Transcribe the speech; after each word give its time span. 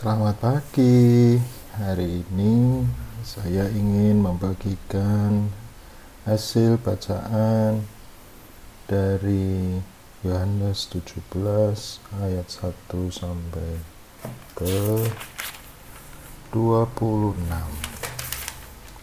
Selamat 0.00 0.40
pagi. 0.40 1.36
Hari 1.76 2.24
ini 2.24 2.88
saya 3.20 3.68
ingin 3.68 4.24
membagikan 4.24 5.52
hasil 6.24 6.80
bacaan 6.80 7.84
dari 8.88 9.76
Yohanes 10.24 10.88
17 10.88 11.36
ayat 12.16 12.48
1 12.48 12.72
sampai 13.12 13.76
ke 14.56 15.04
26. 16.48 17.36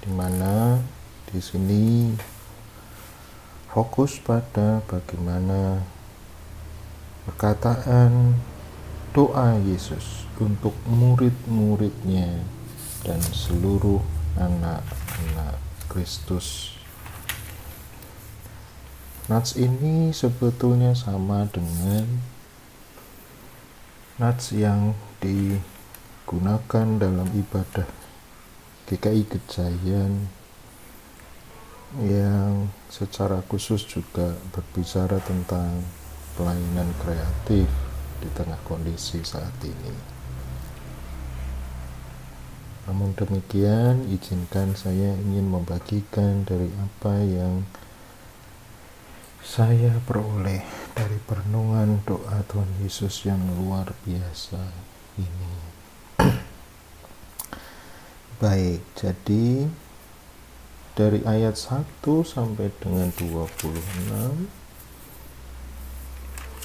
Di 0.02 0.10
mana 0.10 0.82
di 1.30 1.38
sini 1.38 2.18
fokus 3.70 4.18
pada 4.18 4.82
bagaimana 4.90 5.78
perkataan 7.30 8.34
doa 9.14 9.62
Yesus 9.62 10.27
untuk 10.42 10.74
murid-muridnya 10.86 12.44
dan 13.06 13.20
seluruh 13.22 14.02
anak-anak 14.38 15.58
Kristus. 15.90 16.78
Nats 19.28 19.60
ini 19.60 20.16
sebetulnya 20.16 20.96
sama 20.96 21.44
dengan 21.52 22.08
nats 24.16 24.56
yang 24.56 24.96
digunakan 25.20 26.88
dalam 26.96 27.28
ibadah 27.36 27.88
GKI 28.88 29.28
Gejayan 29.28 30.32
yang 32.04 32.72
secara 32.88 33.44
khusus 33.52 33.84
juga 33.84 34.36
berbicara 34.56 35.20
tentang 35.24 35.84
pelayanan 36.40 36.88
kreatif 37.04 37.68
di 38.24 38.30
tengah 38.32 38.60
kondisi 38.64 39.20
saat 39.28 39.56
ini. 39.64 40.17
Namun 42.88 43.12
demikian, 43.20 44.08
izinkan 44.08 44.72
saya 44.72 45.12
ingin 45.20 45.52
membagikan 45.52 46.48
dari 46.48 46.72
apa 46.80 47.20
yang 47.20 47.68
saya 49.44 50.00
peroleh 50.08 50.64
dari 50.96 51.20
perenungan 51.28 52.00
doa 52.08 52.40
Tuhan 52.48 52.72
Yesus 52.80 53.28
yang 53.28 53.44
luar 53.60 53.92
biasa 54.08 54.64
ini. 55.20 55.54
Baik, 58.42 58.80
jadi 58.96 59.68
dari 60.96 61.20
ayat 61.28 61.60
1 61.60 61.84
sampai 62.24 62.72
dengan 62.80 63.12
26 63.20 64.48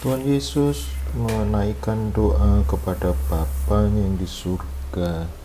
Tuhan 0.03 0.23
Yesus 0.23 0.87
menaikkan 1.19 2.15
doa 2.15 2.63
kepada 2.67 3.11
Bapa 3.27 3.91
yang 3.91 4.15
di 4.19 4.27
surga 4.27 5.42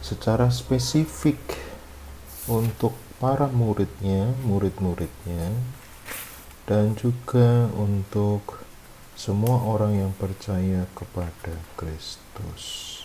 secara 0.00 0.48
spesifik 0.48 1.38
untuk 2.48 2.96
para 3.20 3.46
muridnya, 3.52 4.32
murid-muridnya, 4.42 5.52
dan 6.64 6.96
juga 6.96 7.68
untuk 7.76 8.64
semua 9.12 9.60
orang 9.60 10.00
yang 10.00 10.12
percaya 10.16 10.88
kepada 10.96 11.52
Kristus. 11.76 12.96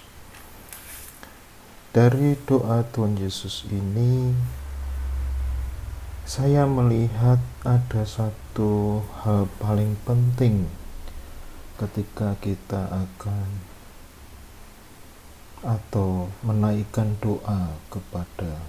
Dari 1.91 2.39
doa 2.47 2.83
Tuhan 2.87 3.19
Yesus 3.19 3.67
ini, 3.67 4.31
saya 6.23 6.63
melihat 6.65 7.37
ada 7.67 8.07
satu 8.07 9.03
hal 9.21 9.51
paling 9.59 9.99
penting 10.07 10.71
ketika 11.75 12.39
kita 12.39 12.87
akan 12.87 13.74
atau 15.65 16.29
menaikkan 16.45 17.17
doa 17.17 17.73
kepada 17.89 18.61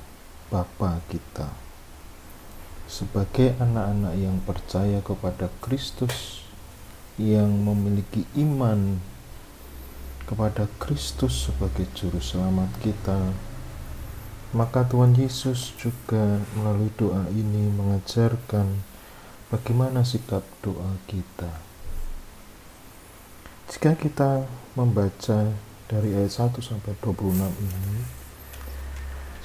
Bapa 0.49 1.05
kita. 1.13 1.53
Sebagai 2.89 3.53
anak-anak 3.61 4.15
yang 4.17 4.41
percaya 4.41 5.05
kepada 5.05 5.53
Kristus 5.61 6.41
yang 7.21 7.53
memiliki 7.53 8.25
iman 8.41 8.97
kepada 10.25 10.67
Kristus 10.81 11.47
sebagai 11.47 11.85
juru 11.93 12.19
selamat 12.19 12.73
kita 12.81 13.31
maka 14.57 14.89
Tuhan 14.89 15.13
Yesus 15.13 15.77
juga 15.77 16.41
melalui 16.57 16.89
doa 16.97 17.29
ini 17.29 17.69
mengajarkan 17.77 18.81
bagaimana 19.53 20.01
sikap 20.01 20.41
doa 20.65 20.97
kita. 21.11 21.51
Jika 23.69 23.99
kita 23.99 24.49
membaca 24.73 25.53
dari 25.87 26.15
ayat 26.15 26.35
1 26.35 26.59
sampai 26.59 26.93
26 26.99 27.39
ini 27.63 28.27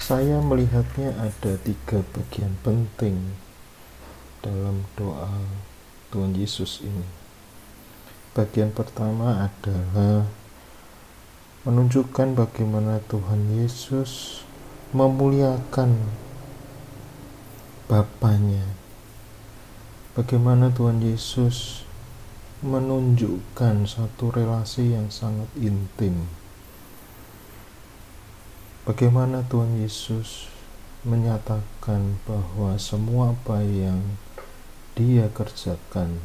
saya 0.02 0.42
melihatnya 0.42 1.14
ada 1.14 1.54
tiga 1.62 2.02
bagian 2.18 2.58
penting 2.66 3.38
dalam 4.42 4.82
doa 4.98 5.30
Tuhan 6.10 6.34
Yesus 6.34 6.82
ini. 6.82 7.06
Bagian 8.34 8.74
pertama 8.74 9.46
adalah 9.46 10.26
menunjukkan 11.70 12.34
bagaimana 12.34 12.98
Tuhan 13.06 13.62
Yesus 13.62 14.42
memuliakan 14.98 15.94
Bapaknya. 17.86 18.66
Bagaimana 20.18 20.74
Tuhan 20.74 21.04
Yesus 21.06 21.86
menunjukkan 22.62 23.90
satu 23.90 24.30
relasi 24.30 24.94
yang 24.94 25.10
sangat 25.10 25.50
intim. 25.58 26.30
Bagaimana 28.86 29.42
Tuhan 29.50 29.82
Yesus 29.82 30.46
menyatakan 31.02 32.22
bahwa 32.30 32.78
semua 32.78 33.34
apa 33.34 33.66
yang 33.66 34.18
Dia 34.94 35.26
kerjakan 35.34 36.22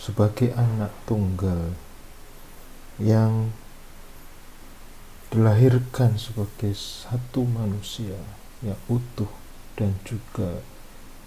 sebagai 0.00 0.56
anak 0.56 0.96
tunggal 1.04 1.76
yang 2.96 3.52
dilahirkan 5.28 6.16
sebagai 6.16 6.72
satu 6.72 7.44
manusia 7.44 8.16
yang 8.64 8.80
utuh 8.88 9.28
dan 9.76 9.92
juga 10.08 10.64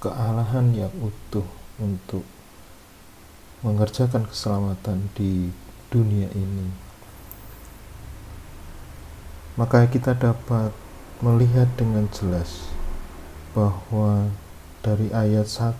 kealahan 0.02 0.74
yang 0.74 0.94
utuh 0.98 1.46
untuk 1.78 2.26
mengerjakan 3.66 4.30
keselamatan 4.30 5.10
di 5.18 5.50
dunia 5.90 6.30
ini. 6.38 6.70
Maka 9.58 9.90
kita 9.90 10.14
dapat 10.14 10.70
melihat 11.26 11.66
dengan 11.74 12.06
jelas 12.14 12.70
bahwa 13.58 14.30
dari 14.86 15.10
ayat 15.10 15.50
1 15.50 15.74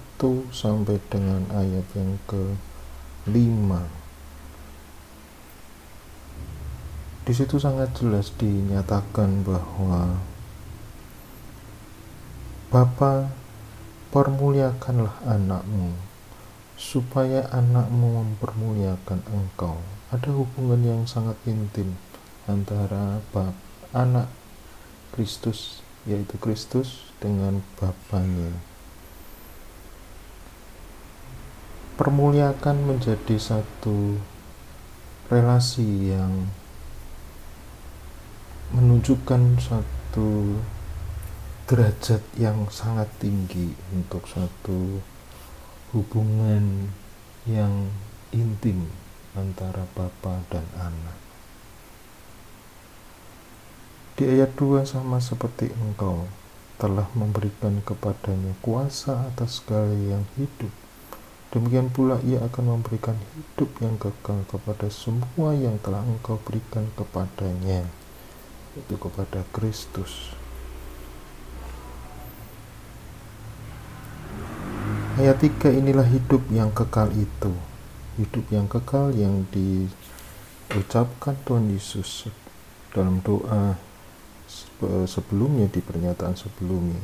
sampai 0.50 0.98
dengan 1.14 1.46
ayat 1.54 1.86
yang 1.94 2.18
ke 2.26 2.58
5 3.30 3.36
di 7.26 7.34
situ 7.34 7.58
sangat 7.58 7.90
jelas 7.98 8.30
dinyatakan 8.38 9.42
bahwa 9.46 10.22
Bapa 12.70 13.34
permuliakanlah 14.14 15.22
anakmu 15.26 16.15
supaya 16.76 17.48
anakmu 17.56 18.24
mempermuliakan 18.24 19.24
engkau. 19.32 19.80
Ada 20.12 20.32
hubungan 20.32 20.84
yang 20.84 21.02
sangat 21.08 21.40
intim 21.48 21.96
antara 22.46 23.24
bap, 23.32 23.56
anak 23.96 24.28
Kristus, 25.16 25.82
yaitu 26.04 26.36
Kristus, 26.38 27.10
dengan 27.24 27.64
Bapaknya. 27.80 28.52
Permuliakan 31.96 32.92
menjadi 32.92 33.40
satu 33.40 34.20
relasi 35.32 36.12
yang 36.12 36.52
menunjukkan 38.76 39.58
satu 39.64 40.60
derajat 41.66 42.22
yang 42.36 42.68
sangat 42.68 43.08
tinggi 43.18 43.74
untuk 43.96 44.28
satu 44.28 45.00
hubungan 45.96 46.92
yang 47.48 47.88
intim 48.36 48.92
antara 49.32 49.88
Bapa 49.96 50.44
dan 50.52 50.68
anak. 50.76 51.16
Di 54.20 54.28
ayat 54.28 54.52
2 54.60 54.84
sama 54.84 55.24
seperti 55.24 55.72
engkau 55.72 56.28
telah 56.76 57.08
memberikan 57.16 57.80
kepadanya 57.80 58.52
kuasa 58.60 59.32
atas 59.32 59.64
segala 59.64 59.96
yang 59.96 60.28
hidup. 60.36 60.72
Demikian 61.56 61.88
pula 61.88 62.20
ia 62.28 62.44
akan 62.44 62.76
memberikan 62.76 63.16
hidup 63.32 63.72
yang 63.80 63.96
kekal 63.96 64.44
kepada 64.52 64.92
semua 64.92 65.56
yang 65.56 65.80
telah 65.80 66.04
engkau 66.04 66.36
berikan 66.44 66.92
kepadanya, 67.00 67.88
yaitu 68.76 69.00
kepada 69.00 69.48
Kristus. 69.56 70.35
Ayat 75.16 75.40
3 75.40 75.72
inilah 75.80 76.04
hidup 76.04 76.44
yang 76.52 76.76
kekal 76.76 77.08
itu. 77.16 77.56
Hidup 78.20 78.52
yang 78.52 78.68
kekal 78.68 79.16
yang 79.16 79.48
di 79.48 79.88
diucapkan 80.68 81.40
Tuhan 81.48 81.72
Yesus 81.72 82.28
dalam 82.92 83.24
doa 83.24 83.80
sebelumnya 85.08 85.72
di 85.72 85.80
pernyataan 85.80 86.36
sebelumnya. 86.36 87.00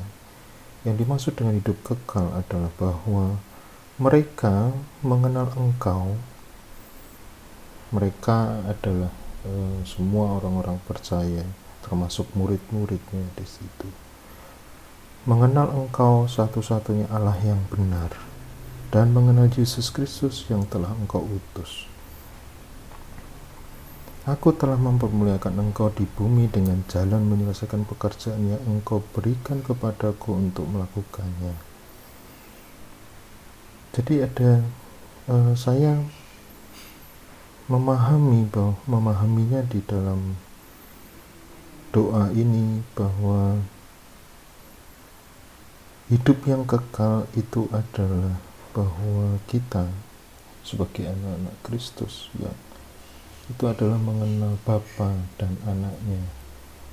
Yang 0.84 1.08
dimaksud 1.08 1.34
dengan 1.40 1.56
hidup 1.56 1.80
kekal 1.88 2.36
adalah 2.36 2.68
bahwa 2.76 3.40
mereka 3.96 4.76
mengenal 5.00 5.48
engkau. 5.56 6.20
Mereka 7.96 8.68
adalah 8.68 9.16
e, 9.48 9.88
semua 9.88 10.36
orang-orang 10.36 10.84
percaya 10.84 11.48
termasuk 11.88 12.28
murid-muridnya 12.36 13.24
di 13.40 13.48
situ 13.48 14.11
mengenal 15.22 15.70
engkau 15.70 16.26
satu-satunya 16.26 17.06
Allah 17.14 17.38
yang 17.46 17.62
benar 17.70 18.10
dan 18.90 19.14
mengenal 19.14 19.48
Yesus 19.54 19.94
Kristus 19.94 20.50
yang 20.50 20.66
telah 20.66 20.92
engkau 20.98 21.22
utus 21.22 21.92
Aku 24.22 24.54
telah 24.54 24.78
mempermuliakan 24.78 25.58
engkau 25.58 25.90
di 25.90 26.06
bumi 26.06 26.46
dengan 26.46 26.86
jalan 26.86 27.26
menyelesaikan 27.26 27.90
pekerjaan 27.90 28.54
yang 28.54 28.62
engkau 28.70 29.02
berikan 29.18 29.66
kepadaku 29.66 30.38
untuk 30.38 30.70
melakukannya. 30.70 31.58
Jadi 33.98 34.22
ada 34.22 34.62
uh, 35.26 35.58
saya 35.58 35.98
memahami 37.66 38.46
bahwa 38.46 38.78
memahaminya 38.86 39.66
di 39.66 39.82
dalam 39.90 40.38
doa 41.90 42.30
ini 42.38 42.86
bahwa 42.94 43.58
hidup 46.12 46.44
yang 46.44 46.68
kekal 46.68 47.24
itu 47.40 47.72
adalah 47.72 48.36
bahwa 48.76 49.40
kita 49.48 49.88
sebagai 50.60 51.08
anak-anak 51.08 51.56
Kristus 51.64 52.28
yang 52.36 52.52
itu 53.48 53.64
adalah 53.64 53.96
mengenal 53.96 54.60
Bapa 54.68 55.16
dan 55.40 55.56
anaknya 55.64 56.20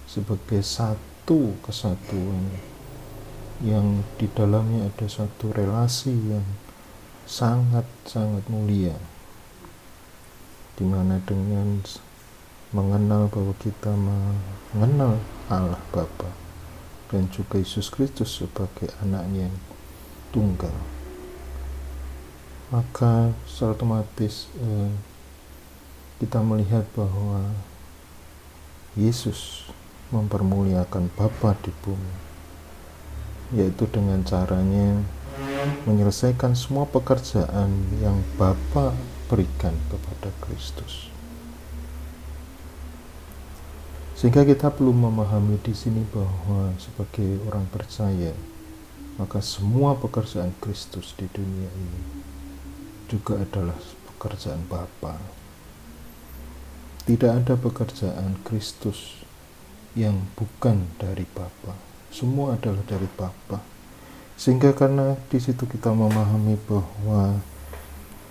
sebagai 0.07 0.63
satu 0.63 1.51
kesatuan 1.67 2.63
yang 3.59 4.07
di 4.23 4.31
dalamnya 4.31 4.87
ada 4.87 5.11
satu 5.11 5.51
relasi 5.51 6.15
yang 6.15 6.47
sangat-sangat 7.27 8.47
mulia 8.47 8.95
di 10.79 10.87
mana 10.87 11.19
dengan 11.27 11.83
mengenal 12.71 13.27
bahwa 13.35 13.51
kita 13.59 13.91
mengenal 13.99 15.19
Allah 15.51 15.83
Bapa 15.91 16.48
dan 17.09 17.29
juga 17.33 17.61
Yesus 17.61 17.89
Kristus 17.89 18.41
sebagai 18.41 18.93
anaknya 19.01 19.49
yang 19.49 19.57
tunggal 20.33 20.75
maka 22.69 23.33
secara 23.49 23.73
otomatis 23.73 24.53
eh, 24.61 24.93
kita 26.21 26.45
melihat 26.45 26.85
bahwa 26.93 27.49
Yesus 28.93 29.71
mempermuliakan 30.13 31.09
Bapa 31.17 31.57
di 31.65 31.73
bumi 31.85 32.29
yaitu 33.57 33.89
dengan 33.89 34.21
caranya 34.29 35.01
menyelesaikan 35.89 36.53
semua 36.53 36.85
pekerjaan 36.85 37.71
yang 38.05 38.21
Bapa 38.37 38.93
berikan 39.29 39.73
kepada 39.89 40.29
Kristus. 40.45 41.09
Sehingga 44.19 44.43
kita 44.43 44.75
perlu 44.75 44.91
memahami 44.91 45.63
di 45.63 45.71
sini 45.71 46.03
bahwa 46.11 46.75
sebagai 46.83 47.39
orang 47.47 47.71
percaya, 47.71 48.35
maka 49.15 49.39
semua 49.39 49.95
pekerjaan 49.95 50.51
Kristus 50.59 51.15
di 51.15 51.31
dunia 51.31 51.71
ini 51.71 52.03
juga 53.07 53.39
adalah 53.39 53.79
pekerjaan 54.11 54.67
Bapa. 54.67 55.15
Tidak 57.07 57.31
ada 57.31 57.55
pekerjaan 57.55 58.43
Kristus 58.43 59.23
yang 59.95 60.19
bukan 60.35 60.91
dari 60.99 61.23
Bapa. 61.31 61.79
Semua 62.11 62.59
adalah 62.59 62.83
dari 62.91 63.07
Bapa. 63.15 63.63
Sehingga 64.35 64.75
karena 64.75 65.15
di 65.31 65.39
situ 65.39 65.63
kita 65.63 65.95
memahami 65.95 66.59
bahwa 66.67 67.39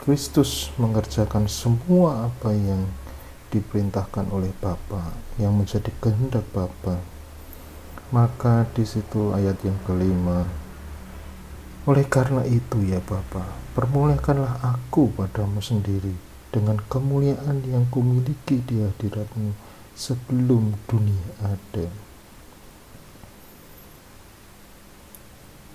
Kristus 0.03 0.67
mengerjakan 0.75 1.47
semua 1.47 2.27
apa 2.27 2.51
yang 2.51 2.83
diperintahkan 3.53 4.27
oleh 4.31 4.51
Bapa, 4.59 5.13
yang 5.39 5.55
menjadi 5.55 5.89
kehendak 6.03 6.43
Bapa. 6.51 6.99
Maka 8.11 8.63
di 8.71 8.87
situ 8.87 9.35
ayat 9.35 9.59
yang 9.67 9.75
kelima, 9.83 10.47
oleh 11.87 12.03
karena 12.07 12.43
itu 12.43 12.83
ya 12.83 12.99
Bapa, 12.99 13.47
permuliakanlah 13.71 14.59
aku 14.59 15.11
padamu 15.15 15.63
sendiri 15.63 16.11
dengan 16.51 16.79
kemuliaan 16.91 17.63
yang 17.67 17.87
kumiliki 17.87 18.59
di 18.63 18.83
hadiratmu 18.83 19.55
sebelum 19.95 20.75
dunia 20.87 21.27
ada. 21.43 21.87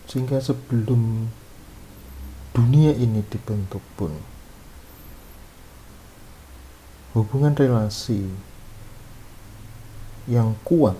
Sehingga 0.08 0.44
sebelum 0.44 1.32
dunia 2.52 2.92
ini 2.92 3.24
dibentuk 3.24 3.80
pun, 3.96 4.12
hubungan 7.12 7.52
relasi 7.52 8.24
yang 10.24 10.56
kuat 10.64 10.96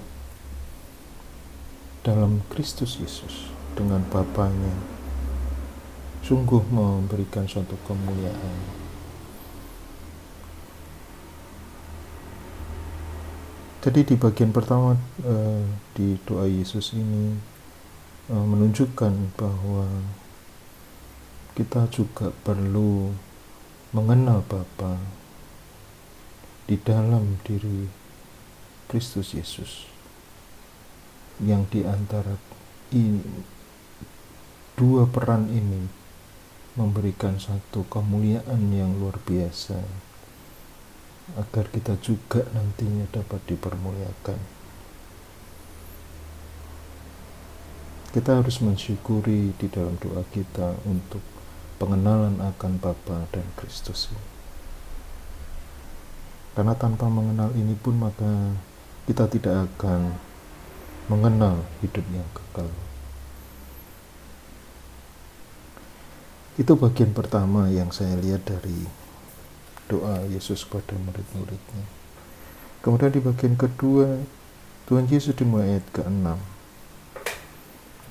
dalam 2.05 2.45
Kristus 2.53 3.01
Yesus 3.01 3.49
dengan 3.73 4.05
Bapaknya 4.13 4.77
sungguh 6.21 6.63
memberikan 6.69 7.49
suatu 7.49 7.75
kemuliaan. 7.89 8.57
Jadi 13.83 14.15
di 14.15 14.15
bagian 14.15 14.55
pertama 14.55 14.95
uh, 15.27 15.65
di 15.99 16.15
doa 16.23 16.47
Yesus 16.47 16.95
ini 16.95 17.35
uh, 18.31 18.45
menunjukkan 18.47 19.35
bahwa 19.35 19.89
kita 21.59 21.91
juga 21.91 22.31
perlu 22.47 23.11
mengenal 23.91 24.47
Bapa 24.47 25.22
di 26.73 26.81
dalam 26.81 27.37
diri 27.45 27.85
Kristus 28.89 29.37
Yesus 29.37 29.85
yang 31.45 31.69
di 31.69 31.85
antara 31.85 32.33
ini 32.97 33.21
dua 34.73 35.05
peran 35.05 35.53
ini 35.53 35.85
memberikan 36.81 37.37
satu 37.37 37.85
kemuliaan 37.93 38.73
yang 38.73 38.97
luar 38.97 39.21
biasa 39.21 39.85
agar 41.37 41.69
kita 41.69 42.01
juga 42.01 42.41
nantinya 42.57 43.05
dapat 43.13 43.45
dipermuliakan. 43.53 44.41
Kita 48.17 48.41
harus 48.41 48.65
mensyukuri 48.65 49.53
di 49.61 49.69
dalam 49.69 50.01
doa 50.01 50.25
kita 50.33 50.81
untuk 50.89 51.21
pengenalan 51.77 52.41
akan 52.41 52.81
Bapa 52.81 53.29
dan 53.29 53.45
Kristus 53.61 54.09
ini. 54.09 54.32
Karena 56.53 56.77
tanpa 56.77 57.09
mengenal 57.09 57.49
ini 57.57 57.73
pun 57.73 57.97
maka 57.97 58.53
kita 59.09 59.25
tidak 59.29 59.67
akan 59.73 60.13
mengenal 61.09 61.65
hidup 61.81 62.05
yang 62.13 62.29
kekal. 62.37 62.69
Itu 66.61 66.77
bagian 66.77 67.17
pertama 67.17 67.73
yang 67.73 67.89
saya 67.89 68.13
lihat 68.21 68.45
dari 68.45 68.85
doa 69.89 70.29
Yesus 70.29 70.69
kepada 70.69 70.93
murid-muridnya. 71.01 71.85
Kemudian 72.85 73.13
di 73.15 73.21
bagian 73.25 73.57
kedua, 73.57 74.21
Tuhan 74.85 75.09
Yesus 75.09 75.33
dimulai 75.33 75.81
ayat 75.81 75.87
ke-6. 75.97 76.27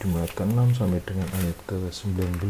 Dimulai 0.02 0.26
ayat 0.26 0.34
ke-6 0.34 0.60
sampai 0.82 1.02
dengan 1.06 1.30
ayat 1.38 1.58
ke-19. 1.70 2.50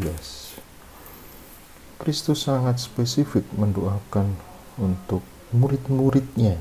Kristus 2.02 2.48
sangat 2.48 2.80
spesifik 2.82 3.46
mendoakan 3.54 4.40
untuk 4.80 5.22
murid-muridnya. 5.55 6.60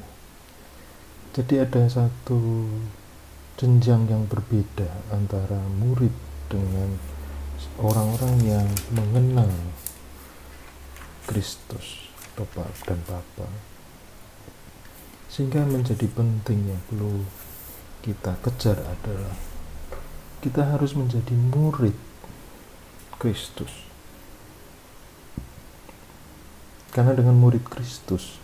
Jadi 1.35 1.62
ada 1.62 1.87
satu 1.87 2.66
jenjang 3.56 4.11
yang 4.11 4.26
berbeda 4.26 4.88
antara 5.14 5.62
murid 5.78 6.12
dengan 6.50 6.99
orang-orang 7.78 8.35
yang 8.42 8.66
mengenal 8.90 9.50
Kristus. 11.30 12.11
Bapak 12.40 12.73
dan 12.88 12.97
Bapak 13.04 13.52
sehingga 15.28 15.62
menjadi 15.62 16.09
penting 16.09 16.73
yang 16.73 16.80
perlu 16.88 17.23
kita 18.00 18.32
kejar 18.40 18.80
adalah 18.80 19.37
kita 20.40 20.73
harus 20.73 20.97
menjadi 20.97 21.37
murid 21.37 21.92
Kristus 23.20 23.87
karena 26.97 27.12
dengan 27.12 27.37
murid 27.37 27.62
Kristus 27.68 28.39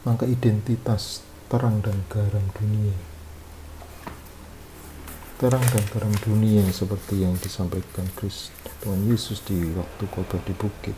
maka 0.00 0.24
identitas 0.24 1.20
terang 1.52 1.84
dan 1.84 2.00
garam 2.08 2.46
dunia. 2.56 2.96
Terang 5.36 5.60
dan 5.60 5.84
garam 5.92 6.14
dunia 6.24 6.64
seperti 6.72 7.24
yang 7.24 7.36
disampaikan 7.36 8.08
Kristus 8.16 8.52
Tuhan 8.80 9.04
Yesus 9.04 9.44
di 9.44 9.60
waktu 9.76 10.08
khotbah 10.08 10.40
di 10.48 10.56
bukit. 10.56 10.96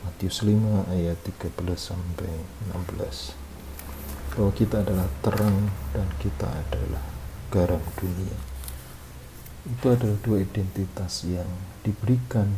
Matius 0.00 0.40
5 0.40 0.88
ayat 0.88 1.20
13 1.20 1.52
sampai 1.76 2.32
16 2.72 3.36
bahwa 4.32 4.52
kita 4.56 4.80
adalah 4.80 5.10
terang 5.20 5.68
dan 5.92 6.08
kita 6.16 6.48
adalah 6.48 7.04
garam 7.52 7.82
dunia. 7.98 8.38
Itu 9.68 9.92
adalah 9.92 10.16
dua 10.24 10.40
identitas 10.40 11.28
yang 11.28 11.50
diberikan 11.84 12.56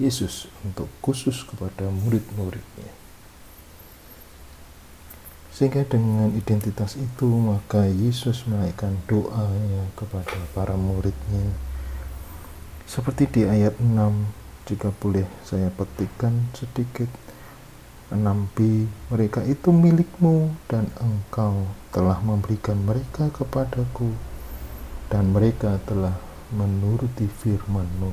Yesus 0.00 0.48
untuk 0.64 0.88
khusus 1.04 1.44
kepada 1.44 1.92
murid-muridnya 1.92 3.03
sehingga 5.54 5.86
dengan 5.86 6.34
identitas 6.34 6.98
itu 6.98 7.30
maka 7.30 7.86
Yesus 7.86 8.42
menaikkan 8.50 8.98
doanya 9.06 9.86
kepada 9.94 10.34
para 10.50 10.74
muridnya. 10.74 11.46
Seperti 12.90 13.30
di 13.30 13.42
ayat 13.46 13.78
6 13.78 14.66
jika 14.66 14.90
boleh 14.98 15.30
saya 15.46 15.70
petikkan 15.70 16.50
sedikit. 16.58 17.06
6b 18.12 18.86
mereka 19.10 19.40
itu 19.42 19.72
milikmu 19.72 20.52
dan 20.68 20.86
engkau 21.00 21.66
telah 21.88 22.20
memberikan 22.20 22.76
mereka 22.76 23.32
kepadaku 23.32 24.12
dan 25.08 25.32
mereka 25.32 25.80
telah 25.88 26.14
menuruti 26.52 27.26
firmanmu. 27.26 28.12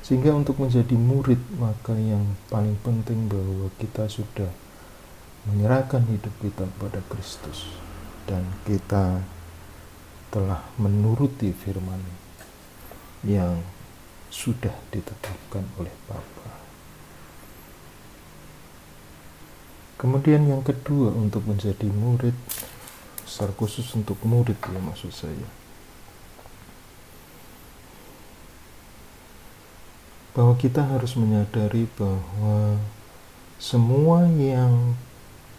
Sehingga 0.00 0.32
untuk 0.32 0.62
menjadi 0.62 0.94
murid 0.96 1.38
maka 1.60 1.92
yang 1.94 2.38
paling 2.50 2.74
penting 2.82 3.26
bahwa 3.26 3.68
kita 3.78 4.08
sudah 4.08 4.65
menyerahkan 5.46 6.02
hidup 6.10 6.34
kita 6.42 6.66
kepada 6.66 7.00
Kristus 7.06 7.70
dan 8.26 8.42
kita 8.66 9.22
telah 10.34 10.60
menuruti 10.76 11.54
firman 11.54 12.02
yang 13.22 13.62
sudah 14.28 14.74
ditetapkan 14.90 15.64
oleh 15.78 15.94
Bapa. 16.10 16.50
Kemudian 19.96 20.44
yang 20.44 20.60
kedua 20.60 21.08
untuk 21.14 21.48
menjadi 21.48 21.88
murid 21.88 22.36
secara 23.24 23.54
khusus 23.56 23.88
untuk 23.96 24.20
murid 24.28 24.60
ya 24.60 24.80
maksud 24.82 25.08
saya. 25.08 25.48
Bahwa 30.36 30.52
kita 30.60 30.84
harus 30.84 31.16
menyadari 31.16 31.88
bahwa 31.96 32.76
semua 33.56 34.28
yang 34.36 34.92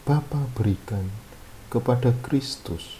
Bapa 0.07 0.47
berikan 0.55 1.11
kepada 1.67 2.15
Kristus 2.23 2.95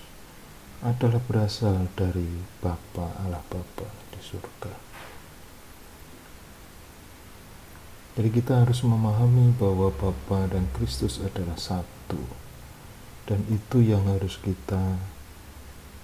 adalah 0.84 1.24
berasal 1.24 1.88
dari 1.96 2.44
Bapa 2.60 3.16
Allah 3.24 3.40
Bapa 3.48 3.88
di 4.12 4.20
surga. 4.20 4.76
Jadi 8.20 8.28
kita 8.28 8.60
harus 8.60 8.84
memahami 8.84 9.56
bahwa 9.56 9.88
Bapa 9.96 10.52
dan 10.52 10.68
Kristus 10.76 11.24
adalah 11.24 11.56
satu. 11.56 12.20
Dan 13.24 13.40
itu 13.56 13.80
yang 13.80 14.04
harus 14.12 14.36
kita 14.44 15.00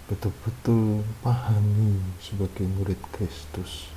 betul-betul 0.08 1.04
pahami 1.20 2.00
sebagai 2.24 2.64
murid 2.80 3.04
Kristus. 3.12 3.92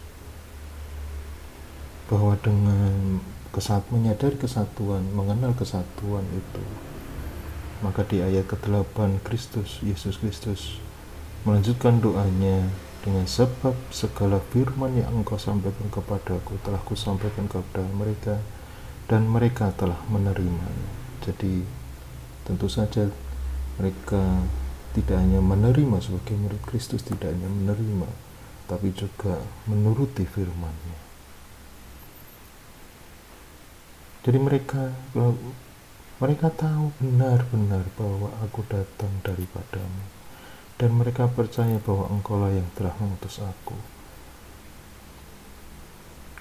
Bahwa 2.10 2.34
dengan 2.42 3.22
kesat 3.54 3.86
menyadari 3.94 4.34
kesatuan, 4.34 5.06
mengenal 5.14 5.54
kesatuan 5.54 6.26
itu, 6.34 6.64
maka 7.84 8.04
di 8.04 8.20
ayat 8.22 8.48
ke-8 8.48 9.20
Kristus, 9.26 9.80
Yesus 9.84 10.20
Kristus 10.20 10.78
melanjutkan 11.44 12.00
doanya 12.00 12.68
dengan 13.04 13.24
sebab 13.28 13.74
segala 13.94 14.42
firman 14.50 14.98
yang 14.98 15.22
engkau 15.22 15.38
sampaikan 15.38 15.86
kepadaku 15.92 16.58
telah 16.66 16.82
kusampaikan 16.82 17.46
kepada 17.46 17.86
mereka 17.94 18.42
dan 19.06 19.26
mereka 19.30 19.70
telah 19.78 19.98
menerimanya 20.10 20.90
jadi 21.22 21.62
tentu 22.42 22.66
saja 22.66 23.10
mereka 23.78 24.42
tidak 24.94 25.18
hanya 25.20 25.38
menerima 25.38 25.98
sebagai 26.02 26.34
murid 26.34 26.62
Kristus 26.66 27.02
tidak 27.06 27.34
hanya 27.34 27.46
menerima 27.46 28.08
tapi 28.66 28.90
juga 28.90 29.38
menuruti 29.70 30.26
firman-Nya. 30.26 30.98
Jadi 34.26 34.38
mereka 34.42 34.90
mereka 36.16 36.48
tahu 36.48 36.96
benar-benar 36.96 37.84
bahwa 38.00 38.32
aku 38.40 38.64
datang 38.72 39.12
daripadamu 39.20 40.16
dan 40.80 40.90
mereka 40.96 41.28
percaya 41.28 41.76
bahwa 41.84 42.08
engkaulah 42.08 42.52
yang 42.52 42.68
telah 42.72 42.96
mengutus 42.96 43.36
aku. 43.40 43.76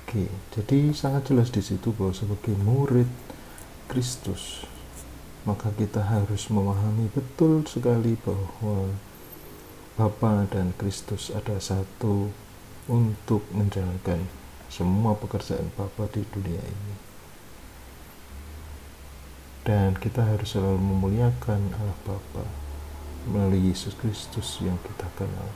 Oke, 0.06 0.32
jadi 0.56 0.96
sangat 0.96 1.28
jelas 1.28 1.52
di 1.52 1.60
situ 1.60 1.92
bahwa 1.92 2.16
sebagai 2.16 2.56
murid 2.56 3.08
Kristus, 3.92 4.64
maka 5.44 5.72
kita 5.76 6.08
harus 6.08 6.48
memahami 6.48 7.12
betul 7.12 7.68
sekali 7.68 8.16
bahwa 8.24 8.96
Bapa 9.96 10.48
dan 10.52 10.72
Kristus 10.80 11.32
ada 11.36 11.60
satu 11.60 12.32
untuk 12.88 13.44
menjalankan 13.52 14.24
semua 14.72 15.16
pekerjaan 15.20 15.68
Bapa 15.76 16.08
di 16.12 16.24
dunia 16.32 16.64
ini. 16.64 17.05
Dan 19.66 19.98
kita 19.98 20.22
harus 20.22 20.54
selalu 20.54 20.78
memuliakan 20.78 21.74
Allah 21.82 21.98
Bapa 22.06 22.46
melalui 23.26 23.74
Yesus 23.74 23.98
Kristus 23.98 24.62
yang 24.62 24.78
kita 24.86 25.10
kenal. 25.18 25.50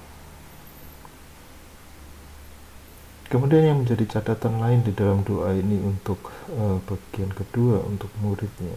Kemudian 3.29 3.61
yang 3.61 3.77
menjadi 3.85 4.17
catatan 4.17 4.57
lain 4.57 4.81
di 4.81 4.89
dalam 4.89 5.21
doa 5.21 5.53
ini 5.53 5.77
untuk 5.85 6.33
uh, 6.49 6.81
bagian 6.89 7.29
kedua 7.29 7.85
untuk 7.85 8.09
muridnya. 8.25 8.73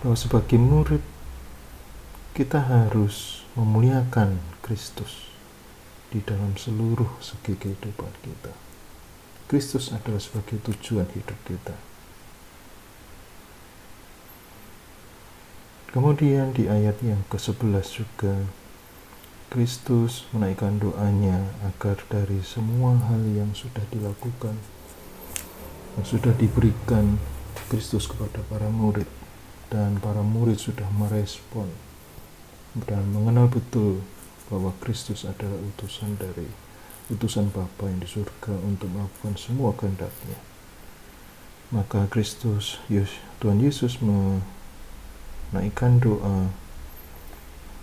Bahwa 0.00 0.16
sebagai 0.16 0.56
murid 0.56 1.04
kita 2.32 2.64
harus 2.64 3.44
memuliakan 3.52 4.40
Kristus 4.64 5.28
di 6.08 6.24
dalam 6.24 6.56
seluruh 6.56 7.20
segi 7.20 7.60
kehidupan 7.60 8.12
kita. 8.24 8.56
Kristus 9.44 9.92
adalah 9.92 10.24
sebagai 10.24 10.56
tujuan 10.64 11.12
hidup 11.12 11.36
kita. 11.44 11.89
Kemudian 15.90 16.54
di 16.54 16.70
ayat 16.70 17.02
yang 17.02 17.18
ke-11 17.26 17.82
juga 17.90 18.46
Kristus 19.50 20.30
menaikkan 20.30 20.78
doanya 20.78 21.50
agar 21.66 21.98
dari 22.06 22.38
semua 22.46 22.94
hal 23.10 23.18
yang 23.26 23.50
sudah 23.50 23.82
dilakukan 23.90 24.54
yang 25.98 26.06
sudah 26.06 26.30
diberikan 26.38 27.18
Kristus 27.66 28.06
kepada 28.06 28.38
para 28.46 28.70
murid 28.70 29.10
dan 29.66 29.98
para 29.98 30.22
murid 30.22 30.62
sudah 30.62 30.86
merespon 30.94 31.66
dan 32.86 33.10
mengenal 33.10 33.50
betul 33.50 33.98
bahwa 34.46 34.70
Kristus 34.78 35.26
adalah 35.26 35.58
utusan 35.74 36.14
dari 36.22 36.46
utusan 37.10 37.50
Bapa 37.50 37.90
yang 37.90 37.98
di 37.98 38.06
surga 38.06 38.54
untuk 38.62 38.86
melakukan 38.94 39.34
semua 39.34 39.74
kehendaknya. 39.74 40.38
Maka 41.74 42.06
Kristus, 42.06 42.78
Tuhan 43.42 43.58
Yesus 43.58 43.98
naikkan 45.50 45.98
doa 45.98 46.46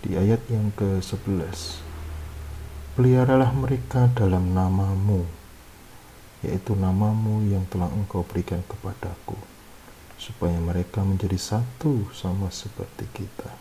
di 0.00 0.16
ayat 0.16 0.40
yang 0.48 0.72
ke-11 0.72 1.84
peliharalah 2.96 3.52
mereka 3.52 4.08
dalam 4.16 4.56
namamu 4.56 5.28
yaitu 6.40 6.72
namamu 6.72 7.44
yang 7.44 7.68
telah 7.68 7.92
engkau 7.92 8.24
berikan 8.24 8.64
kepadaku 8.64 9.36
supaya 10.16 10.56
mereka 10.58 11.04
menjadi 11.04 11.38
satu 11.38 12.10
sama 12.10 12.50
seperti 12.50 13.06
kita. 13.14 13.52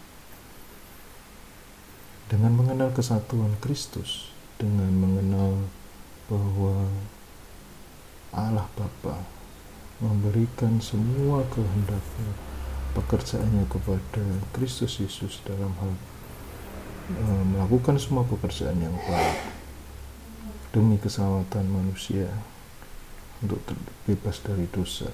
Dengan 2.32 2.56
mengenal 2.56 2.96
kesatuan 2.96 3.56
Kristus 3.60 4.34
dengan 4.56 4.90
mengenal 4.90 5.68
bahwa 6.32 6.88
Allah 8.32 8.68
Bapa 8.72 9.22
memberikan 10.02 10.80
semua 10.80 11.46
kehendaknya 11.52 12.57
pekerjaannya 12.98 13.70
kepada 13.70 14.26
Kristus 14.58 14.98
Yesus 14.98 15.46
dalam 15.46 15.70
hal 15.78 15.92
e, 17.14 17.24
melakukan 17.54 18.02
semua 18.02 18.26
pekerjaan 18.26 18.82
yang 18.82 18.98
baik 19.06 19.38
demi 20.74 20.98
keselamatan 20.98 21.70
manusia 21.70 22.26
untuk 23.46 23.62
terbebas 23.70 24.42
dari 24.42 24.66
dosa. 24.74 25.10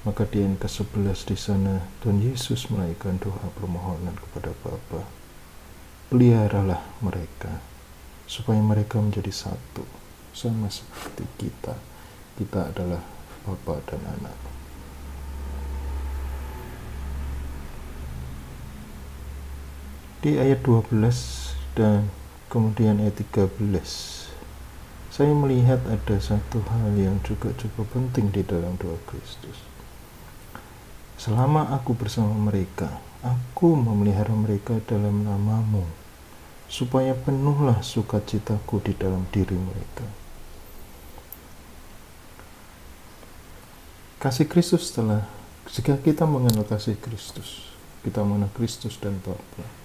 Maka 0.00 0.24
di 0.24 0.40
ayat 0.40 0.64
ke-11 0.64 1.28
di 1.28 1.36
sana 1.36 1.84
Tuhan 2.00 2.24
Yesus 2.24 2.72
menaikkan 2.72 3.20
doa 3.20 3.52
permohonan 3.52 4.16
kepada 4.16 4.52
Bapa. 4.64 5.04
Peliharalah 6.08 6.80
mereka 7.04 7.60
supaya 8.24 8.60
mereka 8.64 8.96
menjadi 8.96 9.28
satu 9.28 9.84
sama 10.32 10.72
seperti 10.72 11.28
kita. 11.36 11.76
Kita 12.40 12.72
adalah 12.72 13.04
Bapa 13.44 13.84
dan 13.84 14.00
Anak. 14.08 14.59
Di 20.20 20.36
ayat 20.36 20.60
12 20.64 20.92
dan 21.76 22.12
kemudian 22.52 23.00
ayat 23.00 23.16
13 23.24 24.20
saya 25.10 25.34
melihat 25.34 25.82
ada 25.90 26.16
satu 26.22 26.62
hal 26.70 26.94
yang 26.94 27.18
juga 27.26 27.50
cukup 27.58 27.88
penting 27.90 28.30
di 28.30 28.46
dalam 28.46 28.78
doa 28.78 28.94
Kristus. 29.10 29.58
Selama 31.18 31.76
aku 31.76 31.92
bersama 31.98 32.30
mereka, 32.32 33.02
aku 33.20 33.74
memelihara 33.74 34.32
mereka 34.32 34.78
dalam 34.86 35.26
namamu, 35.26 35.84
supaya 36.70 37.12
penuhlah 37.12 37.82
sukacitaku 37.82 38.80
di 38.80 38.94
dalam 38.94 39.26
diri 39.34 39.58
mereka. 39.58 40.06
Kasih 44.22 44.46
Kristus 44.46 44.94
telah, 44.94 45.26
jika 45.68 45.98
kita 45.98 46.22
mengenal 46.22 46.62
kasih 46.64 46.94
Kristus, 46.96 47.74
kita 48.06 48.22
mengenal 48.22 48.48
Kristus 48.54 48.94
dan 48.96 49.18
Bapa, 49.20 49.79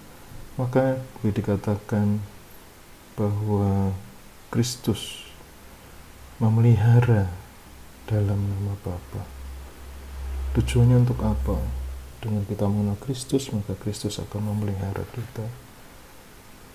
maka 0.56 1.04
dikatakan 1.24 2.24
bahwa 3.20 3.92
Kristus 4.52 5.28
memelihara 6.40 7.32
dalam 8.08 8.40
nama 8.40 8.76
Bapa. 8.84 9.24
Tujuannya 10.56 11.04
untuk 11.04 11.20
apa? 11.24 11.60
Dengan 12.24 12.48
kita 12.48 12.68
mengenal 12.68 12.96
Kristus, 13.04 13.52
maka 13.52 13.76
Kristus 13.76 14.20
akan 14.20 14.56
memelihara 14.56 15.04
kita 15.12 15.46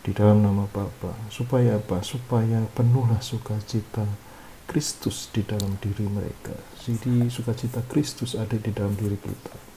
di 0.04 0.12
dalam 0.12 0.44
nama 0.44 0.68
Bapa. 0.68 1.16
Supaya 1.32 1.80
apa? 1.80 2.04
Supaya 2.04 2.64
penuhlah 2.76 3.20
sukacita 3.24 4.04
Kristus 4.68 5.32
di 5.32 5.40
dalam 5.44 5.80
diri 5.80 6.04
mereka. 6.04 6.52
Jadi 6.84 7.32
sukacita 7.32 7.80
Kristus 7.88 8.36
ada 8.36 8.56
di 8.56 8.70
dalam 8.72 8.92
diri 8.96 9.16
kita. 9.16 9.69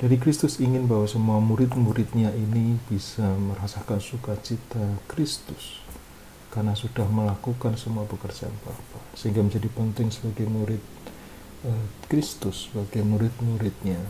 Dari 0.00 0.16
Kristus 0.16 0.64
ingin 0.64 0.88
bahwa 0.88 1.04
semua 1.04 1.44
murid-muridnya 1.44 2.32
ini 2.32 2.80
bisa 2.88 3.36
merasakan 3.36 4.00
sukacita 4.00 4.80
Kristus 5.04 5.84
karena 6.48 6.72
sudah 6.72 7.04
melakukan 7.04 7.76
semua 7.76 8.08
pekerjaan 8.08 8.56
Bapa 8.64 8.96
sehingga 9.12 9.44
menjadi 9.44 9.68
penting 9.68 10.08
sebagai 10.08 10.48
murid 10.48 10.80
uh, 11.68 11.84
Kristus 12.08 12.72
sebagai 12.72 13.04
murid-muridnya. 13.04 14.00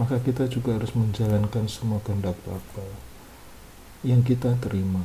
Maka 0.00 0.24
kita 0.24 0.48
juga 0.48 0.80
harus 0.80 0.96
menjalankan 0.96 1.68
semua 1.68 2.00
kehendak 2.00 2.40
Bapa 2.48 2.88
yang 4.08 4.24
kita 4.24 4.56
terima 4.56 5.04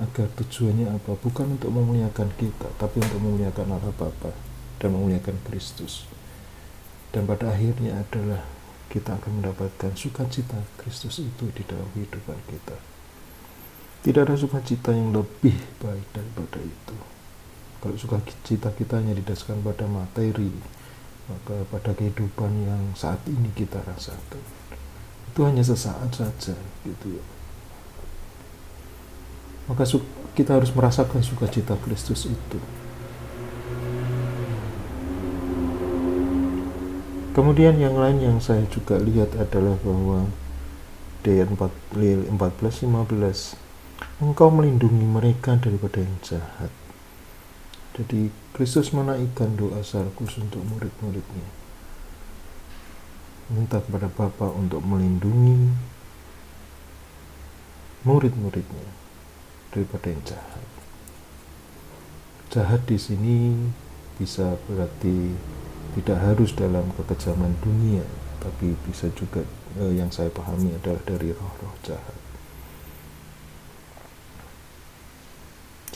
agar 0.00 0.32
tujuannya 0.32 0.96
apa? 0.96 1.12
Bukan 1.12 1.60
untuk 1.60 1.76
memuliakan 1.76 2.32
kita 2.40 2.72
tapi 2.80 3.04
untuk 3.04 3.20
memuliakan 3.20 3.68
Allah 3.68 3.92
Bapa 4.00 4.32
dan 4.80 4.96
memuliakan 4.96 5.36
Kristus. 5.44 6.08
Dan 7.12 7.28
pada 7.28 7.52
akhirnya 7.52 8.00
adalah 8.00 8.55
kita 8.86 9.18
akan 9.18 9.42
mendapatkan 9.42 9.92
sukacita 9.98 10.56
Kristus 10.78 11.18
itu 11.18 11.50
di 11.50 11.62
dalam 11.66 11.86
kehidupan 11.92 12.38
kita. 12.46 12.76
Tidak 14.06 14.22
ada 14.22 14.38
sukacita 14.38 14.94
yang 14.94 15.10
lebih 15.10 15.58
baik 15.82 16.06
daripada 16.14 16.62
itu. 16.62 16.96
Kalau 17.82 17.96
sukacita 17.98 18.70
kita 18.70 19.02
hanya 19.02 19.18
didasarkan 19.18 19.66
pada 19.66 19.86
materi, 19.90 20.54
maka 21.26 21.66
pada 21.66 21.90
kehidupan 21.90 22.50
yang 22.62 22.82
saat 22.94 23.18
ini 23.26 23.50
kita 23.50 23.82
rasakan, 23.82 24.42
itu 25.34 25.40
hanya 25.42 25.66
sesaat 25.66 26.10
saja, 26.14 26.54
gitu 26.86 27.06
ya. 27.18 27.24
Maka 29.66 29.82
kita 30.38 30.54
harus 30.54 30.70
merasakan 30.70 31.26
sukacita 31.26 31.74
Kristus 31.82 32.30
itu 32.30 32.58
Kemudian 37.36 37.76
yang 37.76 38.00
lain 38.00 38.16
yang 38.24 38.40
saya 38.40 38.64
juga 38.72 38.96
lihat 38.96 39.36
adalah 39.36 39.76
bahwa 39.84 40.24
di 41.20 41.36
14-15 41.36 42.32
Engkau 44.24 44.48
melindungi 44.48 45.04
mereka 45.04 45.60
daripada 45.60 46.00
yang 46.00 46.16
jahat. 46.24 46.72
Jadi 47.92 48.32
Kristus 48.56 48.88
menaikkan 48.96 49.52
doa 49.52 49.84
secara 49.84 50.08
khusus 50.16 50.48
untuk 50.48 50.64
murid-muridnya. 50.64 51.48
Minta 53.52 53.84
kepada 53.84 54.08
Bapa 54.08 54.48
untuk 54.56 54.80
melindungi 54.80 55.76
murid-muridnya 58.08 58.88
daripada 59.76 60.08
yang 60.08 60.24
jahat. 60.24 60.64
Jahat 62.48 62.80
di 62.88 62.96
sini 62.96 63.36
bisa 64.16 64.56
berarti 64.64 65.36
tidak 65.96 66.18
harus 66.20 66.52
dalam 66.52 66.92
kekejaman 66.92 67.56
dunia 67.64 68.04
tapi 68.46 68.78
bisa 68.86 69.10
juga 69.16 69.42
eh, 69.80 69.98
yang 69.98 70.12
saya 70.12 70.30
pahami 70.30 70.70
adalah 70.78 71.02
dari 71.02 71.34
roh-roh 71.34 71.74
jahat. 71.82 72.18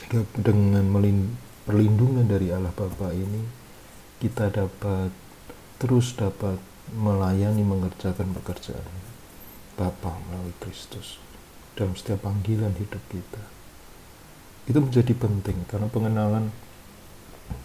Jika 0.00 0.26
dengan 0.34 0.88
perlindungan 1.68 2.26
dari 2.26 2.50
Allah 2.50 2.74
Bapa 2.74 3.14
ini 3.14 3.46
kita 4.18 4.50
dapat 4.50 5.14
terus 5.78 6.16
dapat 6.18 6.58
melayani 6.90 7.62
mengerjakan 7.62 8.34
pekerjaan 8.34 8.82
Bapa 9.78 10.18
melalui 10.28 10.52
Kristus 10.58 11.22
dalam 11.78 11.94
setiap 11.94 12.26
panggilan 12.26 12.74
hidup 12.74 13.00
kita. 13.08 13.42
Itu 14.66 14.82
menjadi 14.82 15.14
penting 15.14 15.64
karena 15.70 15.86
pengenalan 15.86 16.50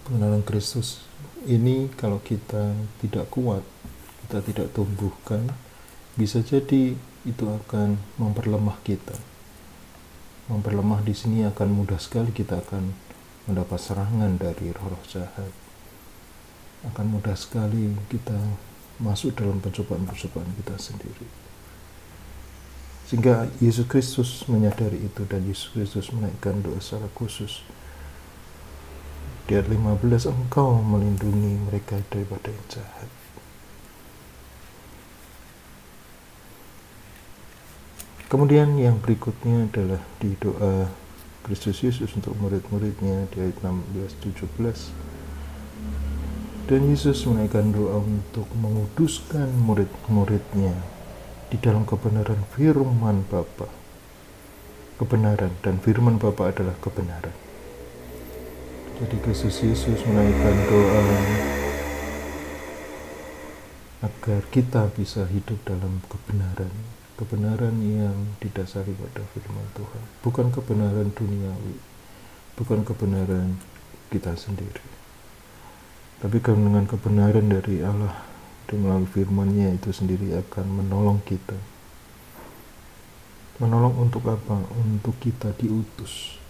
pengenalan 0.05 0.45
Kristus 0.45 1.05
ini 1.45 1.89
kalau 1.93 2.17
kita 2.21 2.73
tidak 3.01 3.29
kuat, 3.29 3.61
kita 4.25 4.41
tidak 4.41 4.67
tumbuhkan, 4.73 5.45
bisa 6.17 6.41
jadi 6.41 6.97
itu 7.25 7.45
akan 7.45 7.97
memperlemah 8.17 8.77
kita. 8.81 9.13
Memperlemah 10.49 11.01
di 11.01 11.13
sini 11.17 11.45
akan 11.45 11.69
mudah 11.73 11.97
sekali 11.97 12.29
kita 12.29 12.61
akan 12.61 12.93
mendapat 13.49 13.77
serangan 13.81 14.37
dari 14.37 14.73
roh-roh 14.73 15.01
jahat. 15.09 15.53
Akan 16.85 17.09
mudah 17.09 17.33
sekali 17.33 17.93
kita 18.09 18.37
masuk 19.01 19.33
dalam 19.33 19.57
pencobaan-pencobaan 19.61 20.49
kita 20.61 20.77
sendiri. 20.77 21.27
Sehingga 23.05 23.45
Yesus 23.61 23.85
Kristus 23.85 24.29
menyadari 24.49 24.97
itu 24.97 25.29
dan 25.29 25.45
Yesus 25.45 25.69
Kristus 25.73 26.09
menaikkan 26.09 26.61
doa 26.65 26.81
secara 26.81 27.05
khusus 27.13 27.61
di 29.45 29.53
ayat 29.53 29.69
15 29.69 30.29
engkau 30.29 30.81
melindungi 30.81 31.61
mereka 31.69 32.01
daripada 32.09 32.49
yang 32.49 32.67
jahat 32.69 33.09
kemudian 38.27 38.73
yang 38.81 38.97
berikutnya 38.99 39.69
adalah 39.69 40.01
di 40.17 40.33
doa 40.41 40.89
Kristus 41.45 41.85
Yesus 41.85 42.09
untuk 42.17 42.33
murid-muridnya 42.41 43.29
di 43.29 43.37
ayat 43.45 43.61
16-17 43.61 45.05
dan 46.65 46.81
Yesus 46.89 47.21
menaikkan 47.29 47.69
doa 47.69 48.01
untuk 48.01 48.49
menguduskan 48.57 49.53
murid-muridnya 49.61 50.73
di 51.53 51.61
dalam 51.61 51.85
kebenaran 51.85 52.41
firman 52.57 53.21
Bapa. 53.29 53.69
Kebenaran 54.97 55.53
dan 55.61 55.77
firman 55.77 56.17
Bapa 56.17 56.49
adalah 56.49 56.73
kebenaran. 56.81 57.44
Jadi 58.95 59.19
Kristus 59.19 59.59
Yesus 59.59 59.99
menaikkan 60.07 60.55
doa 60.71 61.03
agar 64.07 64.39
kita 64.55 64.87
bisa 64.95 65.27
hidup 65.27 65.59
dalam 65.67 65.99
kebenaran, 66.07 66.71
kebenaran 67.19 67.75
yang 67.83 68.15
didasari 68.39 68.95
pada 68.95 69.27
firman 69.35 69.67
Tuhan, 69.75 70.03
bukan 70.23 70.47
kebenaran 70.47 71.11
duniawi, 71.11 71.75
bukan 72.55 72.87
kebenaran 72.87 73.59
kita 74.15 74.31
sendiri. 74.39 74.79
Tapi 76.23 76.39
dengan 76.39 76.87
kebenaran 76.87 77.51
dari 77.51 77.83
Allah 77.83 78.15
dan 78.71 78.79
melalui 78.79 79.11
firman-Nya 79.11 79.75
itu 79.75 79.91
sendiri 79.91 80.39
akan 80.39 80.71
menolong 80.71 81.19
kita. 81.27 81.59
Menolong 83.59 84.07
untuk 84.07 84.23
apa? 84.31 84.55
Untuk 84.71 85.19
kita 85.19 85.51
diutus 85.59 86.44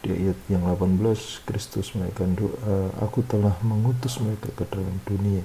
di 0.00 0.16
ayat 0.16 0.38
yang 0.48 0.64
18 0.64 1.44
Kristus 1.44 1.92
menaikkan 1.92 2.32
doa 2.32 2.88
aku 3.04 3.20
telah 3.20 3.52
mengutus 3.60 4.16
mereka 4.16 4.48
ke 4.56 4.64
dalam 4.72 4.96
dunia 5.04 5.44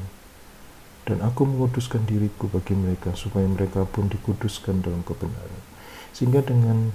dan 1.05 1.21
aku 1.21 1.45
menguduskan 1.45 2.01
diriku 2.09 2.49
bagi 2.49 2.73
mereka 2.73 3.13
supaya 3.13 3.45
mereka 3.45 3.85
pun 3.85 4.09
dikuduskan 4.09 4.81
dalam 4.81 5.05
kebenaran. 5.05 5.61
Sehingga 6.17 6.41
dengan 6.41 6.89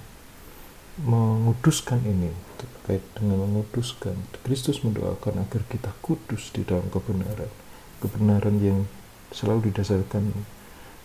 menguduskan 0.99 2.03
ini 2.03 2.35
terkait 2.59 3.07
dengan 3.15 3.47
menguduskan 3.47 4.19
Kristus 4.43 4.83
mendoakan 4.83 5.47
agar 5.47 5.63
kita 5.71 5.95
kudus 6.03 6.51
di 6.51 6.67
dalam 6.67 6.91
kebenaran. 6.91 7.49
Kebenaran 8.03 8.57
yang 8.59 8.91
selalu 9.31 9.71
didasarkan 9.71 10.35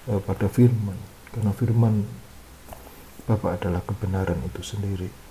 uh, 0.10 0.20
pada 0.26 0.50
firman. 0.50 0.98
Karena 1.30 1.54
firman 1.54 2.10
Bapak 3.26 3.62
adalah 3.62 3.82
kebenaran 3.86 4.38
itu 4.46 4.62
sendiri 4.62 5.25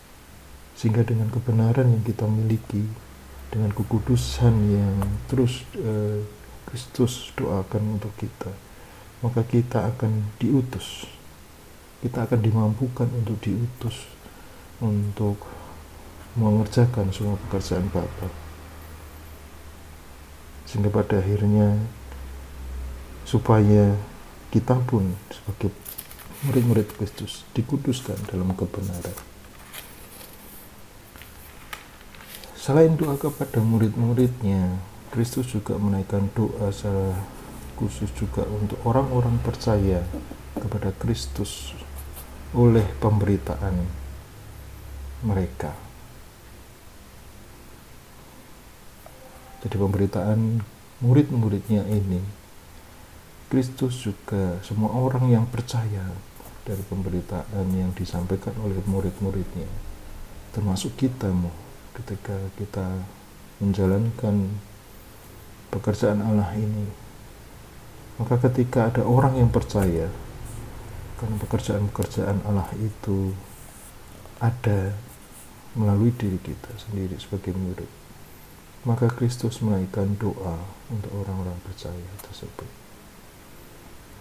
sehingga 0.74 1.06
dengan 1.06 1.30
kebenaran 1.30 1.90
yang 1.90 2.02
kita 2.02 2.26
miliki 2.26 2.82
dengan 3.50 3.70
kekudusan 3.70 4.54
yang 4.74 4.94
terus 5.30 5.62
eh, 5.78 6.22
Kristus 6.66 7.30
doakan 7.38 7.98
untuk 7.98 8.10
kita 8.18 8.50
maka 9.24 9.40
kita 9.48 9.88
akan 9.88 10.37
diutus. 10.37 11.08
Kita 12.04 12.28
akan 12.28 12.44
dimampukan 12.44 13.08
untuk 13.08 13.40
diutus 13.40 14.04
untuk 14.84 15.40
mengerjakan 16.37 17.08
semua 17.08 17.40
pekerjaan 17.48 17.88
Bapa. 17.88 18.28
Sehingga 20.68 20.92
pada 20.92 21.24
akhirnya 21.24 21.80
supaya 23.24 23.96
kita 24.52 24.76
pun 24.84 25.16
sebagai 25.32 25.72
murid-murid 26.44 26.92
Kristus 27.00 27.48
dikuduskan 27.56 28.28
dalam 28.28 28.52
kebenaran 28.52 29.16
selain 32.64 32.96
doa 32.96 33.20
kepada 33.20 33.61
murid-muridnya 33.61 34.81
Kristus 35.12 35.53
juga 35.53 35.77
menaikkan 35.77 36.33
doa 36.33 36.72
secara 36.72 37.12
khusus 37.77 38.09
juga 38.16 38.40
untuk 38.48 38.81
orang-orang 38.88 39.37
percaya 39.44 40.00
kepada 40.57 40.88
Kristus 40.96 41.77
oleh 42.57 42.88
pemberitaan 43.05 43.85
mereka. 45.29 45.77
Jadi 49.61 49.77
pemberitaan 49.77 50.64
murid-muridnya 51.05 51.85
ini 51.85 52.24
Kristus 53.53 54.00
juga 54.00 54.57
semua 54.64 54.88
orang 54.88 55.29
yang 55.29 55.44
percaya 55.53 56.16
dari 56.64 56.81
pemberitaan 56.81 57.77
yang 57.77 57.92
disampaikan 57.92 58.57
oleh 58.64 58.81
murid-muridnya 58.88 59.68
termasuk 60.57 60.96
kita 60.96 61.29
ketika 61.94 62.37
kita 62.59 62.87
menjalankan 63.62 64.50
pekerjaan 65.70 66.22
Allah 66.22 66.50
ini. 66.59 66.87
Maka 68.18 68.38
ketika 68.46 68.94
ada 68.94 69.02
orang 69.02 69.38
yang 69.38 69.50
percaya, 69.50 70.07
karena 71.18 71.37
pekerjaan-pekerjaan 71.42 72.46
Allah 72.46 72.70
itu 72.78 73.35
ada 74.38 74.94
melalui 75.74 76.14
diri 76.14 76.38
kita 76.38 76.70
sendiri 76.78 77.18
sebagai 77.18 77.50
murid, 77.54 77.90
maka 78.87 79.11
Kristus 79.11 79.59
menaikkan 79.59 80.14
doa 80.14 80.62
untuk 80.94 81.11
orang-orang 81.11 81.59
percaya 81.66 82.11
tersebut. 82.22 82.70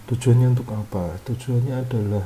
Tujuannya 0.09 0.57
untuk 0.57 0.67
apa? 0.73 1.21
Tujuannya 1.29 1.75
adalah 1.85 2.25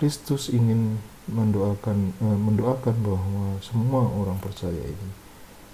Kristus 0.00 0.48
ingin 0.48 0.98
mendoakan 1.30 2.16
eh, 2.18 2.38
mendoakan 2.38 2.96
bahwa 3.02 3.46
semua 3.62 4.02
orang 4.06 4.38
percaya 4.42 4.82
ini 4.82 5.10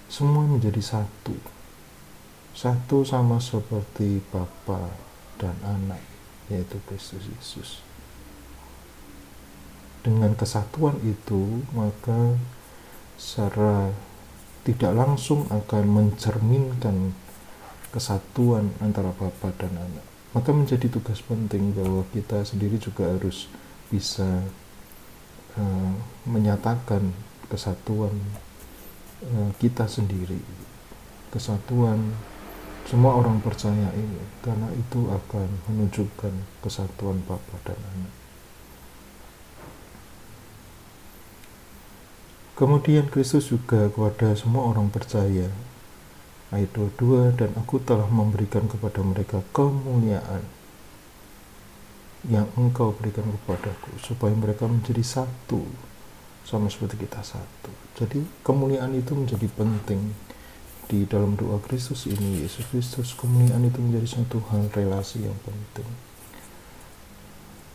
semua 0.09 0.45
menjadi 0.45 0.81
satu 0.81 1.37
satu 2.59 3.07
sama 3.07 3.39
seperti 3.39 4.19
Bapa 4.35 4.91
dan 5.39 5.55
Anak, 5.63 6.03
yaitu 6.51 6.75
Kristus 6.91 7.23
Yesus. 7.31 7.79
Dengan 10.03 10.35
kesatuan 10.35 10.99
itu, 11.07 11.63
maka 11.71 12.35
secara 13.15 13.95
tidak 14.67 14.91
langsung 14.91 15.47
akan 15.55 15.85
mencerminkan 15.87 17.15
kesatuan 17.95 18.75
antara 18.83 19.15
Bapa 19.15 19.55
dan 19.55 19.79
Anak. 19.79 20.07
Maka 20.35 20.51
menjadi 20.51 20.91
tugas 20.91 21.23
penting 21.23 21.79
bahwa 21.79 22.03
kita 22.11 22.43
sendiri 22.43 22.83
juga 22.83 23.07
harus 23.07 23.47
bisa 23.87 24.43
uh, 25.59 25.93
menyatakan 26.25 27.13
kesatuan 27.51 28.15
uh, 29.27 29.51
kita 29.59 29.91
sendiri, 29.91 30.41
kesatuan 31.35 32.15
semua 32.89 33.21
orang 33.21 33.45
percaya 33.45 33.93
ini 33.93 34.23
karena 34.41 34.73
itu 34.73 35.13
akan 35.13 35.49
menunjukkan 35.69 36.33
kesatuan 36.65 37.21
Bapa 37.29 37.61
dan 37.69 37.77
Anak. 37.77 38.15
Kemudian 42.57 43.07
Kristus 43.07 43.55
juga 43.55 43.87
kepada 43.87 44.35
semua 44.35 44.67
orang 44.73 44.91
percaya. 44.91 45.47
Ayat 46.49 46.73
22, 46.75 47.37
dan 47.37 47.53
aku 47.61 47.77
telah 47.77 48.09
memberikan 48.09 48.65
kepada 48.67 49.05
mereka 49.05 49.45
kemuliaan 49.53 50.58
yang 52.27 52.51
engkau 52.59 52.91
berikan 52.99 53.23
kepadaku, 53.23 53.95
supaya 54.03 54.35
mereka 54.35 54.67
menjadi 54.67 55.05
satu, 55.05 55.63
sama 56.43 56.67
seperti 56.67 57.07
kita 57.07 57.23
satu. 57.23 57.71
Jadi 57.95 58.25
kemuliaan 58.43 58.97
itu 58.99 59.15
menjadi 59.15 59.47
penting 59.55 60.17
di 60.89 61.05
dalam 61.05 61.37
doa 61.37 61.61
Kristus 61.61 62.09
ini 62.09 62.41
Yesus 62.41 62.65
Kristus 62.73 63.13
kemuliaan 63.13 63.61
itu 63.69 63.77
menjadi 63.77 64.09
satu 64.09 64.41
hal 64.49 64.73
relasi 64.73 65.21
yang 65.21 65.37
penting 65.45 65.85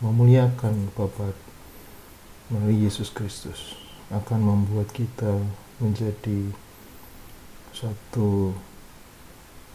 memuliakan 0.02 0.90
Bapa 0.98 1.32
melalui 2.50 2.90
Yesus 2.90 3.14
Kristus 3.14 3.78
akan 4.10 4.42
membuat 4.42 4.90
kita 4.92 5.30
menjadi 5.78 6.50
satu 7.70 8.58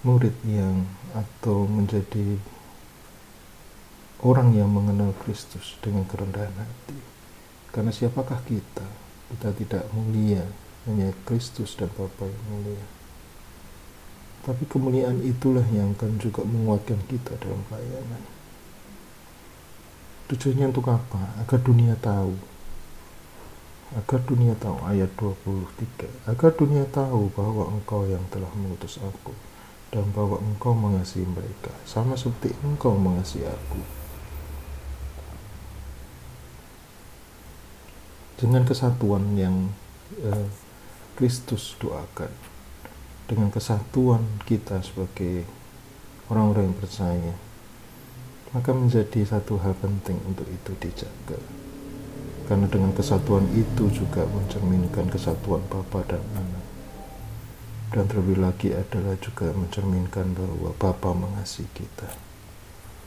murid 0.02 0.34
yang 0.42 0.82
atau 1.14 1.64
menjadi 1.70 2.36
orang 4.24 4.54
yang 4.54 4.70
mengenal 4.70 5.14
Kristus 5.22 5.78
dengan 5.82 6.06
kerendahan 6.06 6.54
hati 6.54 6.98
karena 7.70 7.92
siapakah 7.92 8.40
kita 8.46 8.86
kita 9.34 9.48
tidak 9.54 9.84
mulia 9.94 10.42
hanya 10.88 11.12
Kristus 11.28 11.76
dan 11.76 11.92
Bapa 11.94 12.24
yang 12.26 12.44
mulia 12.48 12.98
tapi 14.48 14.64
kemuliaan 14.64 15.20
itulah 15.28 15.66
yang 15.74 15.92
akan 15.92 16.16
juga 16.16 16.40
menguatkan 16.40 16.96
kita 17.04 17.36
dalam 17.36 17.60
pelayanan. 17.68 18.22
Tujuannya 20.32 20.72
untuk 20.72 20.88
apa? 20.88 21.36
Agar 21.36 21.60
dunia 21.60 21.92
tahu. 22.00 22.32
Agar 23.92 24.24
dunia 24.24 24.56
tahu 24.56 24.80
ayat 24.88 25.12
23. 25.20 26.08
Agar 26.28 26.56
dunia 26.56 26.88
tahu 26.88 27.28
bahwa 27.36 27.68
engkau 27.76 28.08
yang 28.08 28.24
telah 28.32 28.48
mengutus 28.56 28.96
aku 29.00 29.36
dan 29.92 30.08
bahwa 30.16 30.40
engkau 30.40 30.72
mengasihi 30.72 31.28
mereka 31.28 31.72
sama 31.84 32.16
seperti 32.16 32.56
engkau 32.64 32.96
mengasihi 32.96 33.44
aku. 33.48 33.80
Dengan 38.38 38.62
kesatuan 38.62 39.34
yang 39.34 39.74
eh, 40.22 40.48
Kristus 41.18 41.74
doakan. 41.82 42.30
Dengan 43.26 43.50
kesatuan 43.50 44.24
kita 44.46 44.80
sebagai 44.80 45.42
orang-orang 46.30 46.70
yang 46.70 46.78
percaya 46.78 47.34
maka 48.48 48.72
menjadi 48.72 49.28
satu 49.28 49.60
hal 49.60 49.76
penting 49.76 50.16
untuk 50.24 50.48
itu 50.48 50.72
dijaga. 50.80 51.36
Karena 52.48 52.64
dengan 52.64 52.96
kesatuan 52.96 53.44
itu 53.52 53.92
juga 53.92 54.24
mencerminkan 54.24 55.12
kesatuan 55.12 55.60
Bapa 55.68 56.00
dan 56.08 56.24
Anak. 56.32 56.64
Dan 57.92 58.04
terlebih 58.08 58.40
lagi 58.40 58.72
adalah 58.72 59.20
juga 59.20 59.52
mencerminkan 59.52 60.32
bahwa 60.32 60.72
Bapa 60.80 61.12
mengasihi 61.12 61.68
kita. 61.76 62.08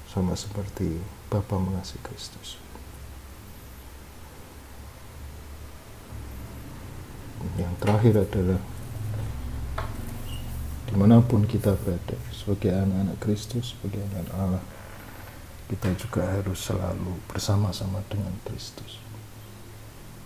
Sama 0.05 0.37
seperti 0.37 1.01
Bapa 1.33 1.57
mengasihi 1.57 2.01
Kristus 2.05 2.70
yang 7.57 7.73
terakhir 7.81 8.25
adalah 8.25 8.61
di 10.91 10.93
mana 10.99 11.23
pun 11.23 11.47
kita 11.47 11.77
berada 11.79 12.19
sebagai 12.35 12.75
anak-anak 12.75 13.17
Kristus 13.23 13.75
sebagai 13.77 14.03
anak 14.11 14.27
Allah 14.35 14.63
kita 15.71 15.87
juga 15.95 16.27
harus 16.27 16.67
selalu 16.67 17.15
bersama-sama 17.31 18.03
dengan 18.11 18.35
Kristus. 18.43 18.99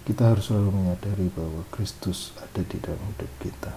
Kita 0.01 0.33
harus 0.33 0.49
selalu 0.49 0.73
menyadari 0.73 1.29
bahwa 1.29 1.61
Kristus 1.69 2.33
ada 2.41 2.65
di 2.65 2.81
dalam 2.81 2.97
hidup 3.13 3.29
kita. 3.37 3.73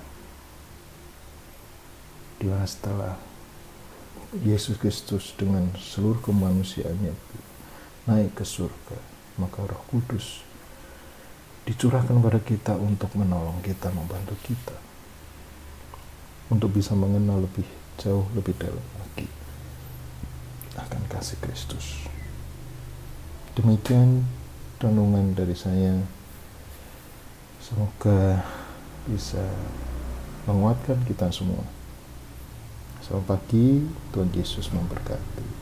Di 2.41 2.49
mana 2.49 2.65
setelah 2.65 3.21
Yesus 4.41 4.81
Kristus 4.81 5.37
dengan 5.37 5.69
seluruh 5.77 6.25
kemanusiaannya 6.25 7.13
naik 8.09 8.33
ke 8.33 8.45
surga 8.45 8.97
maka 9.37 9.65
roh 9.65 9.83
kudus 9.89 10.45
dicurahkan 11.69 12.17
pada 12.25 12.41
kita 12.41 12.73
untuk 12.81 13.13
menolong 13.13 13.61
kita, 13.61 13.93
membantu 13.93 14.33
kita 14.41 14.73
untuk 16.49 16.73
bisa 16.73 16.97
mengenal 16.97 17.45
lebih 17.45 17.69
jauh 18.01 18.25
lebih 18.33 18.57
dalam 18.57 18.81
lagi 18.97 19.29
akan 20.81 21.03
kasih 21.13 21.37
Kristus. 21.45 22.09
Demikian 23.53 24.25
renungan 24.81 25.37
dari 25.37 25.53
saya. 25.53 25.99
Semoga 27.61 28.41
bisa 29.05 29.45
menguatkan 30.49 31.05
kita 31.05 31.29
semua. 31.29 31.67
Selamat 33.05 33.37
pagi, 33.37 33.85
Tuhan 34.15 34.31
Yesus 34.33 34.73
memberkati. 34.73 35.58